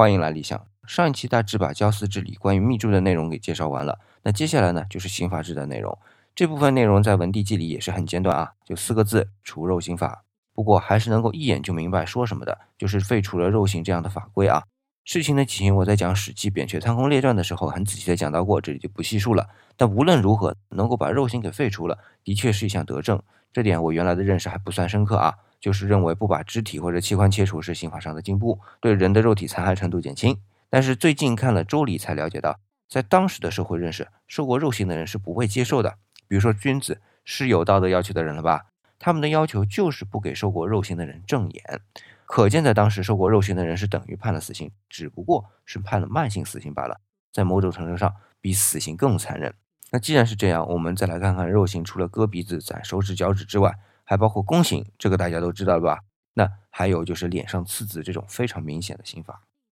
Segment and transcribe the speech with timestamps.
[0.00, 0.64] 欢迎来理想。
[0.86, 5.98] 上一期大致把教司治理关于密注的内容给介绍完了，那接下来呢就是刑法制的内容。
[6.36, 10.22] 这部分内容在文帝纪里也是很简短啊，就四个字：除肉刑法。
[10.54, 14.62] 不过还是能够一眼就明白说什么的，就是废除了肉刑这样的法规啊。
[15.04, 19.48] 事情的起因我在讲《史记·扁鹊贪空列传》的时候很仔细的讲到过，这里就不细述了。
[19.76, 23.20] 但无论如何，能够把肉刑给废除了，的确是一项德政。
[23.52, 25.34] 这点我原来的认识还不算深刻啊。
[25.60, 30.40] 就是认为不把肢体或者器官切除是刑法上的进步，对人的肉体残害程度减轻。
[30.70, 35.96] 但是最近看了《周礼》才了解到，在当时的社会认识，受过肉刑的人是不会接受的。
[36.28, 38.66] 比如说君子是有道德要求的人了吧？
[38.98, 41.80] 他们的要求就是不给受过肉刑的人正眼。
[42.26, 47.00] 可见在当时受过肉刑的人是等于判了死刑，只不过是判了慢性死刑罢了，
[47.32, 49.54] 在某种程度上比死刑更残忍。
[49.90, 53.74] 那既然是这样，我们再来看看肉刑，除了割鼻子、斩手指、脚趾之外。
[54.08, 56.00] 还包括弓刑，这个大家都知道了吧？
[56.32, 59.42] 那还有就是脸上刺字这种非常明显的刑法。